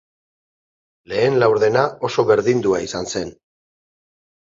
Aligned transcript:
Lehen 1.13 1.37
laurdena 1.45 1.85
oso 2.11 2.27
berdindua 2.33 2.83
izan 2.91 3.11
zen. 3.15 3.35